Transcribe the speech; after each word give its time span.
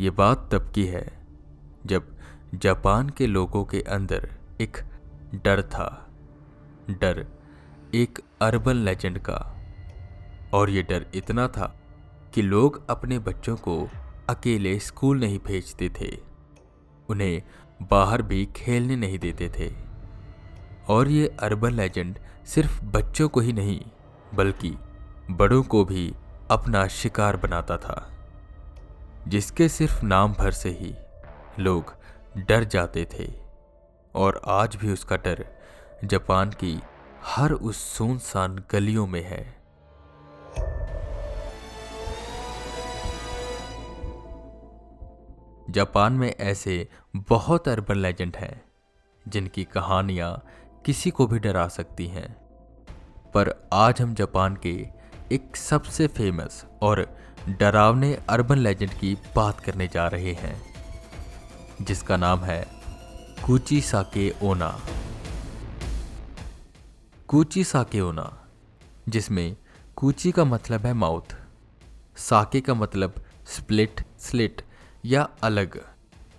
ये 0.00 0.10
बात 0.10 0.48
तब 0.52 0.70
की 0.70 0.86
है 0.86 1.26
जब 1.86 2.16
जापान 2.54 3.08
के 3.08 3.26
लोगों 3.26 3.64
के 3.64 3.80
अंदर 3.80 4.30
एक 4.60 4.76
डर 5.34 5.62
था। 5.62 6.10
डर 6.90 7.26
एक 7.94 8.18
अर्बन 8.42 8.76
लेजेंड 8.76 9.18
का। 9.18 9.60
और 10.54 10.70
ये 10.70 10.82
डर 10.82 11.06
इतना 11.14 11.48
था 11.48 11.80
कि 12.34 12.42
लोग 12.42 12.90
अपने 12.90 13.18
बच्चों 13.18 13.56
को 13.56 13.88
अकेले 14.28 14.78
स्कूल 14.78 15.20
नहीं 15.20 15.38
भेजते 15.38 15.88
थे। 15.88 16.18
उन्हें 17.08 17.42
बाहर 17.82 18.22
भी 18.22 18.48
खेलने 18.56 18.96
नहीं 18.96 19.18
देते 19.18 19.48
थे। 19.48 19.74
और 20.88 21.08
ये 21.08 21.36
अर्बन 21.40 21.72
लेजेंड 21.72 22.18
सिर्फ़ 22.44 22.84
बच्चों 22.84 23.28
को 23.28 23.40
ही 23.40 23.52
नहीं, 23.52 23.80
बल्कि 24.34 24.74
बड़ों 25.30 25.62
को 25.62 25.84
भी 25.84 26.14
अपना 26.50 26.86
शिकार 26.86 27.36
बनाता 27.36 27.76
था। 27.76 28.10
जिसके 29.28 29.68
सिर्फ़ 29.68 30.04
नाम 30.04 30.32
भर 30.32 30.50
से 30.50 30.70
ही 30.70 30.94
लोग 31.58 31.94
डर 32.36 32.64
जाते 32.64 33.04
थे। 33.04 33.32
और 34.14 34.42
आज 34.46 34.76
भी 34.76 34.92
उसका 34.92 35.16
डर 35.16 35.46
जापान 36.04 36.50
की 36.50 36.82
हर 37.24 37.52
उस 37.52 37.98
सुनसान 37.98 38.64
गलियों 38.70 39.06
में 39.06 39.24
है। 39.24 39.64
जापान 45.70 46.12
में 46.12 46.34
ऐसे 46.40 46.88
बहुत 47.16 47.68
अर्बन 47.68 47.96
लेजेंड 47.96 48.36
हैं, 48.36 48.64
जिनकी 49.28 49.64
कहानियाँ 49.64 50.44
किसी 50.86 51.10
को 51.10 51.26
भी 51.26 51.38
डरा 51.38 51.68
सकती 51.68 52.06
हैं। 52.06 52.36
पर 53.34 53.68
आज 53.72 54.02
हम 54.02 54.14
जापान 54.14 54.56
के 54.56 54.86
एक 55.32 55.56
सबसे 55.56 56.06
फ़ेमस 56.06 56.66
और 56.82 57.16
डरावने 57.48 58.14
अर्बन 58.28 58.58
लेजेंड 58.58 58.90
की 58.90 59.14
बात 59.36 59.60
करने 59.60 59.88
जा 59.88 60.06
रहे 60.08 60.32
हैं, 60.32 60.54
जिसका 61.82 62.16
नाम 62.16 62.40
है 62.40 62.66
कूची 63.46 63.80
साके 63.80 64.32
ओना। 64.42 64.80
कूची 67.28 67.64
साके 67.64 68.00
ओना, 68.00 68.26
जिसमें 69.08 69.56
कुची 69.96 70.32
का 70.32 70.44
मतलब 70.44 70.86
है 70.86 70.92
माउथ, 70.94 71.36
साके 72.16 72.60
का 72.60 72.74
मतलब 72.74 73.24
स्प्लिट 73.46 74.04
स्लिट 74.20 74.62
या 75.04 75.28
अलग, 75.42 75.80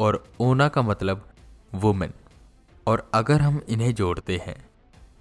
और 0.00 0.24
ओना 0.40 0.68
का 0.68 0.82
मतलब 0.82 1.28
वुमेन 1.74 2.12
और 2.86 3.10
अगर 3.14 3.40
हम 3.40 3.60
इन्हें 3.68 3.94
जोड़ते 3.94 4.36
हैं 4.36 4.56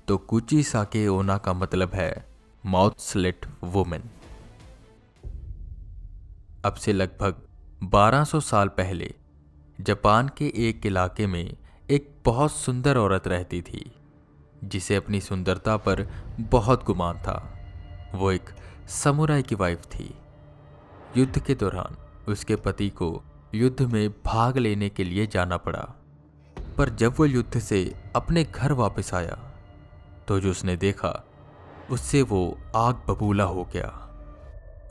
तो 0.08 0.18
कुची 0.18 0.64
साके 0.64 1.08
ओना 1.08 1.38
का 1.38 1.54
मतलब 1.54 1.94
है 1.94 2.26
माउथ 2.66 2.92
स्लिट 3.00 3.46
वुमेन 3.64 4.04
अब 6.66 6.74
से 6.74 6.94
लगभग 6.94 7.42
1200 7.84 8.40
साल 8.40 8.68
पहले, 8.68 9.14
जापान 9.82 10.30
के 10.38 10.54
एक 10.56 10.86
इलाके 10.86 11.28
में 11.28 11.58
एक 11.90 12.16
बहुत 12.26 12.52
सुंदर 12.52 12.98
औरत 12.98 13.28
रहती 13.28 13.62
थी, 13.62 13.96
जिसे 14.64 14.96
अपनी 14.96 15.22
सुंदरता 15.22 15.78
पर 15.78 16.08
बहुत 16.40 16.84
गुमान 16.84 17.18
था। 17.18 17.56
वो 18.16 18.32
एक 18.32 18.50
समुराई 18.88 19.42
की 19.42 19.56
वाइफ 19.56 19.82
थी। 19.86 20.18
युद्ध 21.18 21.46
के 21.46 21.56
दौरान 21.56 21.98
उसके 22.32 22.56
पति 22.56 22.90
को 22.90 23.24
युद्ध 23.54 23.82
में 23.82 24.10
भाग 24.10 24.58
लेने 24.58 24.90
के 24.90 25.04
लिए 25.04 25.28
जाना 25.28 25.58
पड़ा। 25.58 25.96
पर 26.78 26.90
जब 26.90 27.14
वो 27.18 27.26
युद्ध 27.26 27.60
से 27.60 28.04
अपने 28.16 28.44
घर 28.44 28.72
वापस 28.72 29.14
आया 29.14 29.38
तो 30.28 30.40
जो 30.40 30.52
उसने 30.52 30.76
देखा, 30.76 31.24
उससे 31.92 32.22
वो 32.22 32.58
आग 32.76 32.96
बबूला 32.96 33.44
हो 33.44 33.64
गया। 33.64 34.06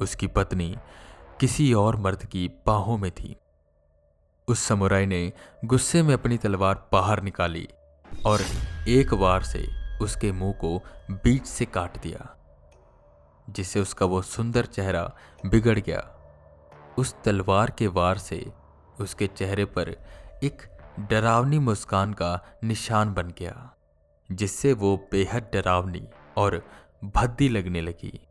उसकी 0.00 0.26
पत्नी 0.26 0.76
किसी 1.40 1.72
और 1.74 1.96
मर्द 1.96 2.24
की 2.24 2.48
बाहों 2.66 2.96
में 2.98 3.10
थी। 3.10 3.36
उस 4.48 4.60
समुराई 4.60 5.06
ने 5.06 5.32
गुस्से 5.64 6.02
में 6.02 6.14
अपनी 6.14 6.36
तलवार 6.36 6.88
बाहर 6.92 7.22
निकाली 7.22 7.68
और 8.26 8.40
एक 8.88 9.14
बार 9.14 9.42
से 9.42 9.66
उसके 10.02 10.32
मुँह 10.32 10.52
को 10.52 10.78
बीच 11.10 11.46
से 11.46 11.64
काट 11.64 12.02
दिया, 12.02 12.28
जिससे 13.50 13.80
उसका 13.80 14.06
वो 14.06 14.22
सुंदर 14.22 14.66
चेहरा 14.66 15.02
बिगड़ 15.46 15.78
गया। 15.78 16.00
उस 16.98 17.14
तलवार 17.24 17.70
के 17.70 17.86
वार 17.86 18.18
से 18.18 18.52
उसके 19.00 19.26
चेहरे 19.26 19.64
पर 19.64 19.90
एक 20.42 20.62
डरावनी 21.00 21.58
मुस्कान 21.58 22.12
का 22.12 22.58
निशान 22.64 23.14
बन 23.14 23.32
गया, 23.38 23.74
जिससे 24.32 24.72
वो 24.72 24.96
बेहद 25.12 25.50
डरावनी 25.52 26.06
और 26.36 26.62
भद्दी 27.04 27.48
लगने 27.48 27.80
लगी। 27.80 28.27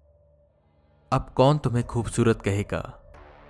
अब 1.12 1.29
कौन 1.35 1.57
तुम्हें 1.57 1.84
खूबसूरत 1.88 2.41
कहेगा? 2.41 2.81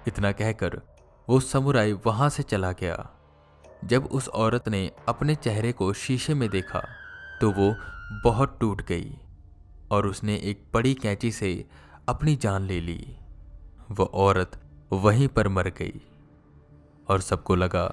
इतना 0.08 0.32
कहकर 0.32 0.82
वो 1.30 1.40
समुराई 1.40 1.94
वहाँ 2.06 2.30
से 2.30 2.44
चला 2.44 2.72
गया। 2.72 3.10
जब 3.86 4.06
उस 4.06 4.28
औरत 4.28 4.70
ने 4.70 4.92
अपने 5.08 5.36
चेहरे 5.36 5.72
को 5.72 5.94
शीशे 5.94 6.34
में 6.34 6.50
देखा 6.50 6.82
तो 7.42 7.52
वो 7.52 7.76
बहुत 8.24 8.58
टूट 8.62 8.82
गई 8.82 9.18
और 9.92 10.08
उसने 10.08 10.36
एक 10.36 10.64
बड़ी 10.74 10.94
कैंची 10.94 11.32
से 11.32 11.66
अपनी 12.10 12.36
जान 12.36 12.62
ले 12.62 12.80
ली। 12.82 13.18
वो 13.92 14.06
औरत 14.06 14.60
वहीं 14.94 15.28
पर 15.28 15.48
मर 15.48 15.68
गई 15.70 16.02
और 17.10 17.22
सबको 17.22 17.56
लगा 17.56 17.86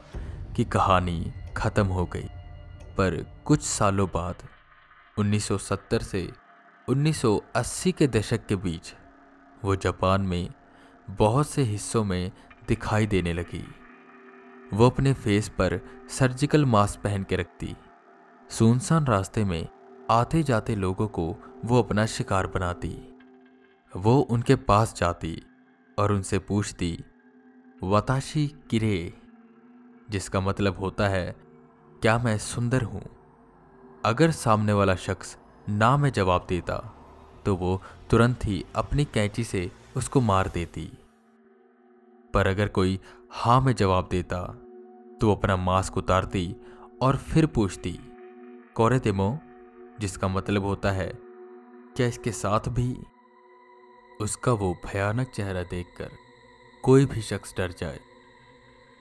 कि 0.57 0.65
कहानी 0.65 1.33
खत्म 1.57 1.87
हो 1.87 2.05
गई। 2.07 2.29
पर 2.99 3.25
कुछ 3.45 3.63
सालों 3.63 4.09
बाद 4.15 4.43
1970 5.19 6.03
से 6.03 6.33
1980 6.89 7.93
के 7.93 8.07
दशक 8.09 8.47
के 8.47 8.57
बीच 8.57 8.95
वो 9.65 9.77
जापान 9.77 10.21
में 10.21 10.51
बहुत 11.11 11.49
से 11.49 11.63
हिस्सों 11.63 12.05
में 12.05 12.33
दिखाई 12.69 13.07
देने 13.07 13.33
लगी। 13.33 13.75
वो 14.73 14.87
अपने 14.87 15.13
फेस 15.13 15.49
पर 15.49 15.81
सर्जिकल 16.09 16.65
मास्क 16.65 17.01
पहन 17.01 17.23
के 17.23 17.37
रखती। 17.37 17.77
सुनसान 18.51 19.07
रास्ते 19.07 19.45
में 19.45 19.69
आते 20.11 20.43
जाते 20.43 20.77
लोगों 20.77 21.09
को 21.09 21.37
वो 21.65 21.83
अपना 21.83 22.07
शिकार 22.07 22.47
बनाती। 22.47 23.19
वो 23.97 24.21
उनके 24.21 24.57
पास 24.57 24.95
जाती 24.97 25.43
और 25.99 26.13
उनसे 26.13 26.39
पूछती, 26.39 27.05
वताशी 27.83 28.49
किरे? 28.71 29.15
जिसका 30.11 30.41
मतलब 30.41 30.79
होता 30.79 31.09
है, 31.09 31.37
क्या 32.03 32.19
मैं 32.19 32.39
सुंदर 32.39 32.83
हूँ? 32.83 33.03
अगर 34.05 34.31
सामने 34.31 34.73
वाला 34.73 34.95
शख्स 34.95 35.39
ना 35.69 35.97
में 35.97 36.11
जवाब 36.11 36.47
देता 36.49 36.94
तो 37.47 37.55
वो 37.57 37.81
तुरंत 38.11 38.45
ही 38.45 38.65
अपनी 38.75 39.05
कैंची 39.05 39.45
से 39.45 39.71
उसको 39.97 40.21
मार 40.21 40.49
देती। 40.49 40.91
पर 42.35 42.47
अगर 42.47 42.69
कोई 42.69 42.99
हाँ 43.33 43.61
में 43.61 43.73
जवाब 43.75 44.09
देता 44.11 44.43
तो 45.21 45.35
अपना 45.35 45.57
मास्क 45.57 45.97
उतारती 45.97 46.55
और 47.03 47.17
फिर 47.17 47.47
पूछती 47.47 47.99
कौरे 48.75 48.99
तेमो? 48.99 49.39
जिसका 50.01 50.29
मतलब 50.29 50.65
होता 50.65 50.91
है, 50.91 51.13
क्या 51.97 52.07
इसके 52.07 52.33
साथ 52.33 52.69
भी? 52.69 52.97
उसका 54.21 54.53
वो 54.53 54.73
भयानक 54.85 55.29
चेहरा 55.29 55.63
देखकर 55.63 56.11
कोई 56.85 57.07
भी 57.07 57.23
शख्स 57.23 57.55
डर 57.57 57.73
जाए। 57.73 58.01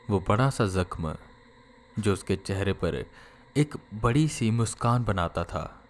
वो 0.09 0.19
बड़ा 0.27 0.49
सा 0.49 0.65
जख्म, 0.65 1.15
जो 1.99 2.13
उसके 2.13 2.35
चेहरे 2.35 2.73
पर 2.73 3.05
एक 3.57 3.75
बड़ी 3.93 4.27
सी 4.27 4.51
मुस्कान 4.51 5.03
बनाता 5.03 5.43
था 5.43 5.83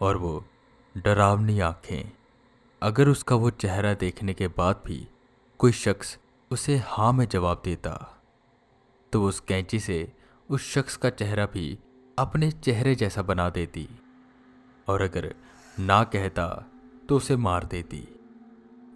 और 0.00 0.16
वो 0.16 0.44
डरावनी 0.94 1.58
आँखें। 1.60 2.10
अगर 2.82 3.08
उसका 3.08 3.36
वो 3.36 3.50
चेहरा 3.50 3.92
देखने 3.94 4.34
के 4.34 4.48
बाद 4.48 4.82
भी 4.86 4.96
कोई 5.60 5.72
शख्स 5.72 6.18
उसे 6.50 6.76
हाँ 6.78 7.12
में 7.12 7.26
जवाब 7.28 7.62
देता 7.64 7.92
तो 9.12 9.22
उस 9.24 9.40
कैंची 9.40 9.80
से 9.80 9.96
उस 10.48 10.70
शख्स 10.72 10.96
का 10.96 11.10
चेहरा 11.10 11.46
भी 11.46 11.78
अपने 12.18 12.50
चेहरे 12.50 12.94
जैसा 12.94 13.22
बना 13.22 13.48
देती 13.50 13.88
और 14.88 15.02
अगर 15.02 15.34
ना 15.76 16.02
कहता 16.04 16.46
तो 17.08 17.16
उसे 17.16 17.36
मार 17.36 17.64
देती। 17.64 18.06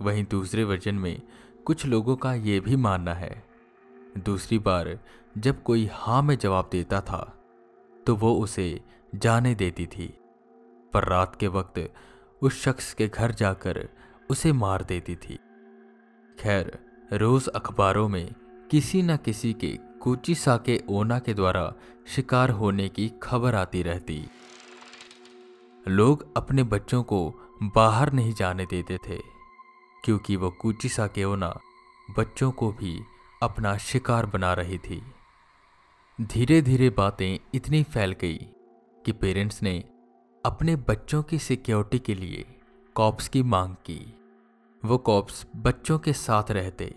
वहीं 0.00 0.24
दूसरे 0.30 0.64
वर्जन 0.64 0.94
में 0.94 1.20
कुछ 1.66 1.86
लोगों 1.86 2.16
का 2.16 2.34
ये 2.34 2.60
भी 2.60 2.76
मानना 2.76 3.14
है। 3.14 3.42
दूसरी 4.18 4.58
बार 4.60 4.98
जब 5.38 5.62
कोई 5.62 5.88
हाँ 5.92 6.22
में 6.22 6.36
जवाब 6.38 6.68
देता 6.72 7.00
था 7.00 7.20
तो 8.06 8.16
वो 8.16 8.34
उसे 8.34 8.80
जाने 9.14 9.54
देती 9.54 9.86
थी। 9.86 10.12
पर 10.92 11.04
रात 11.04 11.36
के 11.36 11.48
वक्त 11.48 11.78
उस 12.42 12.62
शख्स 12.62 12.92
के 12.94 13.08
घर 13.08 13.32
जाकर 13.32 13.88
उसे 14.30 14.52
मार 14.52 14.82
देती 14.84 15.16
थी। 15.16 15.38
खैर, 16.38 16.78
रोज 17.12 17.48
अखबारों 17.48 18.08
में 18.08 18.34
किसी 18.70 19.02
न 19.02 19.16
किसी 19.16 19.52
के 19.52 19.76
कुचिसा 20.00 20.56
के 20.56 20.80
ओना 20.88 21.18
के 21.18 21.34
द्वारा 21.34 21.72
शिकार 22.06 22.50
होने 22.50 22.88
की 22.88 23.10
खबर 23.22 23.54
आती 23.54 23.82
रहती। 23.82 24.28
लोग 25.88 26.26
अपने 26.36 26.62
बच्चों 26.62 27.02
को 27.02 27.20
बाहर 27.62 28.12
नहीं 28.12 28.32
जाने 28.32 28.66
देते 28.66 28.98
थे, 28.98 29.18
क्योंकि 30.04 30.36
वो 30.36 30.50
कुचिसा 30.50 31.06
केओना 31.06 31.58
बच्चों 32.18 32.50
को 32.50 32.70
भी 32.72 33.00
अपना 33.42 33.76
शिकार 33.76 34.26
बना 34.26 34.52
रही 34.54 34.78
थी। 34.78 35.02
धीरे 36.18 36.60
धीरे 36.62 36.90
बातें 36.90 37.38
इतनी 37.54 37.82
फैल 37.82 38.12
गई 38.12 38.38
कि 39.04 39.12
पेरेंट्स 39.12 39.62
ने 39.62 39.84
अपने 40.44 40.76
बच्चों 40.76 41.22
की 41.22 41.38
सिक्योरिटी 41.38 41.98
के 41.98 42.14
लिए 42.14 42.46
कॉप्स 42.94 43.28
की 43.28 43.42
मांग 43.42 43.74
की। 43.74 44.18
वो 44.84 44.98
कॉप्स 44.98 45.46
बच्चों 45.56 45.98
के 45.98 46.12
साथ 46.12 46.50
रहते, 46.50 46.94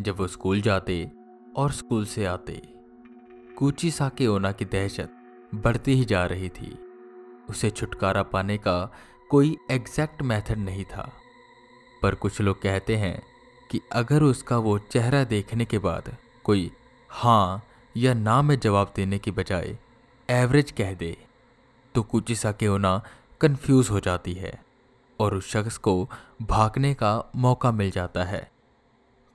जब 0.00 0.16
वो 0.16 0.26
स्कूल 0.26 0.60
जाते 0.60 1.10
और 1.56 1.72
स्कूल 1.72 2.06
से 2.06 2.24
आते। 2.24 2.62
कूची 3.58 3.90
साके 3.90 4.26
ओना 4.26 4.52
की 4.52 4.64
दहशत 4.64 5.10
बढ़ती 5.54 5.94
ही 5.94 6.04
जा 6.04 6.26
रही 6.26 6.48
थी। 6.48 6.78
उसे 7.50 7.70
छुटकारा 7.70 8.22
पाने 8.22 8.58
का 8.58 8.92
कोई 9.30 9.56
एग्जैक्ट 9.70 10.22
मेथड 10.22 10.58
नहीं 10.58 10.84
था। 10.84 11.12
पर 12.02 12.14
कुछ 12.14 12.40
लोग 12.40 12.62
कहते 12.62 12.96
हैं 12.96 13.22
कि 13.70 13.80
अगर 13.92 14.22
उसका 14.22 14.58
वो 14.58 14.78
चेहरा 14.78 15.24
देखने 15.24 15.64
के 15.64 15.78
बाद 15.78 16.16
कोई 16.44 16.72
हाँ 17.10 17.64
या 17.96 18.14
ना 18.14 18.42
में 18.42 18.58
जवाब 18.58 18.92
देने 18.96 19.18
की 19.18 19.30
बजाय 19.30 19.78
एवरेज 20.30 20.70
कह 20.70 20.94
दे 20.94 21.27
तो 21.98 22.02
कुचिसा 22.02 22.52
के 22.52 22.66
होना 22.66 23.02
कंफ्यूज 23.40 23.90
हो 23.90 24.00
जाती 24.00 24.32
है 24.32 24.64
और 25.20 25.34
उस 25.34 25.50
शख्स 25.50 25.76
को 25.76 26.10
भागने 26.42 26.94
का 26.94 27.30
मौका 27.36 27.72
मिल 27.72 27.90
जाता 27.90 28.24
है। 28.24 28.50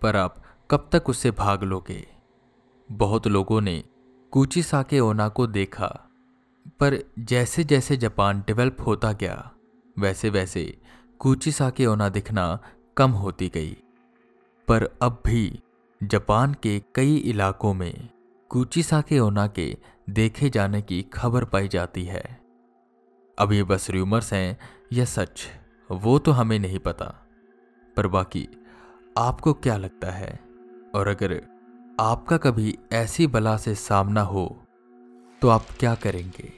पर 0.01 0.15
आप 0.15 0.43
कब 0.71 0.89
तक 0.91 1.09
उससे 1.09 1.31
भाग 1.31 1.63
लोगे? 1.63 2.07
बहुत 2.91 3.27
लोगों 3.27 3.61
ने 3.61 3.83
कुचिसा 4.31 4.83
के 4.83 4.99
ओना 4.99 5.27
को 5.29 5.47
देखा, 5.47 6.09
पर 6.79 7.03
जैसे 7.19 7.63
जैसे 7.63 7.97
जापान 7.97 8.39
डेवलप 8.39 8.77
होता 8.87 9.11
गया 9.11 9.51
वैसे 9.99 10.29
वैसे 10.29 10.77
कुचिसा 11.19 11.69
के 11.69 11.85
ओना 11.85 12.09
दिखना 12.09 12.59
कम 12.97 13.11
होती 13.11 13.49
गई। 13.49 13.77
पर 14.67 14.89
अब 15.01 15.21
भी 15.27 15.59
जापान 16.03 16.53
के 16.53 16.81
कई 16.95 17.15
इलाकों 17.15 17.73
में 17.73 18.09
कुचिसा 18.49 19.01
के 19.01 19.19
ओना 19.19 19.47
के 19.47 19.77
देखे 20.09 20.49
जाने 20.49 20.81
की 20.81 21.01
खबर 21.01 21.45
पाई 21.45 21.67
जाती 21.67 22.03
है। 22.03 22.42
अब 23.37 23.51
ये 23.51 23.63
बस 23.63 23.89
र्यूमर्स 23.89 24.33
हैं 24.33 24.57
या 24.93 25.05
सच, 25.05 25.47
वो 25.91 26.19
तो 26.19 26.31
हमें 26.31 26.59
नहीं 26.59 26.79
पता। 26.79 27.05
पर 27.97 28.07
बाकी, 28.07 28.47
आपको 29.17 29.53
क्या 29.53 29.77
लगता 29.77 30.11
है? 30.11 30.39
और 30.95 31.07
अगर 31.07 31.41
आपका 31.99 32.37
कभी 32.37 32.77
ऐसी 32.91 33.27
बला 33.27 33.57
से 33.57 33.75
सामना 33.75 34.21
हो 34.21 34.67
तो 35.41 35.49
आप 35.49 35.65
क्या 35.79 35.95
करेंगे? 35.95 36.53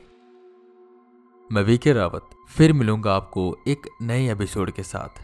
मैं 1.52 1.62
वीके 1.62 1.94
रावत, 1.94 2.30
फिर 2.50 2.74
मिलूँगा 2.74 3.16
आपको 3.16 3.58
एक 3.68 3.88
नए 4.02 4.32
एपिसोड 4.32 4.72
के 4.72 4.84
साथ। 4.84 5.22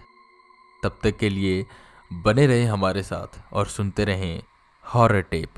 तब 0.84 1.00
तक 1.04 1.18
के 1.18 1.30
लिए 1.30 1.66
बने 2.14 2.48
रहें 2.48 2.66
हमारे 2.66 3.04
साथ 3.04 3.54
और 3.54 3.66
सुनते 3.66 4.06
रहें 4.06 4.44
हॉरर 4.86 5.22
टेप 5.22 5.54